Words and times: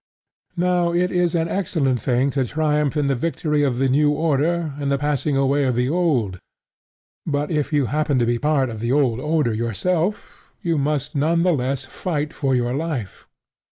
Now 0.57 0.93
it 0.95 1.11
is 1.11 1.35
an 1.35 1.47
excellent 1.47 1.99
thing 1.99 2.31
to 2.31 2.43
triumph 2.43 2.97
in 2.97 3.05
the 3.05 3.13
victory 3.13 3.61
of 3.61 3.77
the 3.77 3.87
new 3.87 4.09
order 4.09 4.73
and 4.79 4.89
the 4.89 4.97
passing 4.97 5.37
away 5.37 5.63
of 5.63 5.75
the 5.75 5.89
old; 5.89 6.39
but 7.27 7.51
if 7.51 7.71
you 7.71 7.85
happen 7.85 8.17
to 8.17 8.25
be 8.25 8.39
part 8.39 8.71
of 8.71 8.79
the 8.79 8.91
old 8.91 9.19
order 9.19 9.53
yourself, 9.53 10.49
you 10.63 10.79
must 10.79 11.13
none 11.13 11.43
the 11.43 11.53
less 11.53 11.85
fight 11.85 12.33
for 12.33 12.55
your 12.55 12.73
life. 12.73 13.27